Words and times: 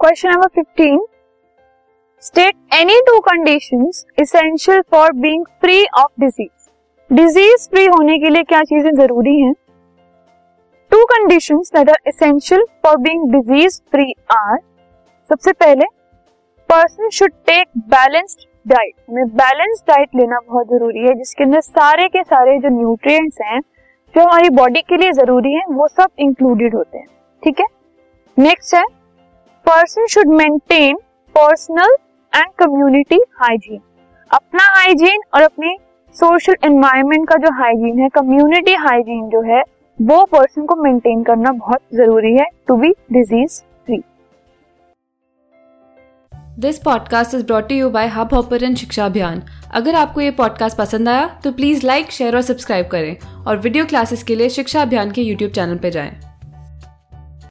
Question 0.00 0.28
number 0.30 0.48
fifteen 0.54 1.00
state 2.22 2.54
any 2.74 2.94
two 3.06 3.18
condition 3.20 3.84
essential 4.18 4.80
for 4.90 5.12
being 5.14 5.44
free 5.60 5.84
of 5.98 6.20
disease 6.20 7.14
disease 7.14 7.68
free 7.70 7.84
होने 7.86 8.16
के 8.18 8.28
लिए 8.30 8.42
क्या 8.42 8.62
चीज़ें 8.62 8.90
ज़रूरी 8.92 9.34
हैं? 9.40 9.52
Two 10.92 11.04
condition 11.04 11.58
that 11.74 11.88
are 11.90 12.08
essential 12.08 12.64
for 12.84 12.96
being 12.96 13.30
disease 13.32 13.80
free 13.90 14.12
are 14.32 14.58
सबसे 15.30 15.52
पहले 15.52 15.86
person 16.68 17.08
should 17.08 17.32
take 17.46 17.68
balanced 17.88 18.46
diet 18.66 18.94
हमें 19.10 19.26
बैलेंस 19.36 19.82
डाइट 19.88 20.16
लेना 20.16 20.38
बहुत 20.48 20.66
ज़रूरी 20.68 21.06
है, 21.06 21.14
जिसके 21.14 21.44
अंदर 21.44 21.60
सारे 21.60 22.06
के 22.08 22.22
सारे 22.22 22.56
जो 22.58 22.68
न्यूट्रिएंट्स 22.68 23.40
हैं, 23.42 23.60
जो 23.60 24.22
हमारी 24.22 24.50
बॉडी 24.50 24.80
के 24.80 24.96
लिए 24.96 25.12
ज़रूरी 25.12 25.52
है, 25.54 25.64
वो 25.70 25.88
सब 25.88 26.08
इंक्लूडेड 26.18 26.74
होते 26.74 26.98
हैं। 26.98 27.06
ठीक 27.42 27.60
है? 27.60 27.66
नेक्स्ट 28.38 28.74
है 28.74 28.84
person 29.66 30.06
should 30.06 30.28
maintain 30.28 30.96
personal 31.34 31.96
and 32.36 32.46
community 32.58 33.16
hygiene 33.16 33.80
अपना 34.30 34.64
हाइजीन 34.64 35.20
और 35.34 35.42
अपनी 35.42 35.76
सोशल 36.16 36.56
एनवायरमेंट 36.64 37.28
का 37.28 37.36
जो 37.36 37.52
हाइजीन 37.52 38.00
है 38.00 38.08
कम्युनिटी 38.08 38.74
हाइजीन 38.74 39.28
जो 39.28 39.40
है, 39.40 39.62
वो 40.00 40.24
पर्सन 40.24 40.66
को 40.66 40.76
मेंटेन 40.76 41.22
करना 41.22 41.52
बहुत 41.52 41.80
ज़रूरी 41.94 42.32
है 42.32 42.46
to 42.68 42.76
be 42.76 42.88
disease 43.12 43.62
free 43.86 44.02
this 46.58 46.78
podcast 46.78 47.34
is 47.34 47.46
brought 47.46 47.72
you 47.72 47.90
by 47.90 48.06
hub 48.06 48.34
hopper 48.34 48.74
शिक्षा 48.74 49.06
अभियान 49.06 49.42
अगर 49.74 49.94
आपको 49.94 50.20
ये 50.20 50.30
पॉडकास्ट 50.30 50.78
पसंद 50.78 51.08
आया 51.08 51.40
तो 51.44 51.52
प्लीज़ 51.52 51.86
लाइक 51.86 52.10
शेयर 52.10 52.36
और 52.36 52.42
सब्सक्राइब 52.42 52.86
करें 52.86 53.44
और 53.46 53.56
वीडियो 53.56 53.86
क्लासेस 53.86 54.22
के 54.22 54.34
लिए 54.34 54.48
शिक्षा 54.48 54.82
अभियान 54.82 55.10
के 55.10 55.22
यूट्यूब 55.22 55.50
चैनल 55.50 55.78
पर 55.78 55.88
जाएँ। 55.88 56.29